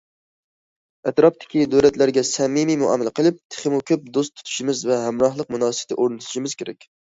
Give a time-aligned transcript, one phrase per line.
[1.11, 6.93] ئەتراپتىكى دۆلەتلەرگە سەمىمىي مۇئامىلە قىلىپ، تېخىمۇ كۆپ دوست تۇتۇشىمىز ۋە ھەمراھلىق مۇناسىۋىتى ئورنىتىشىمىز كېرەك.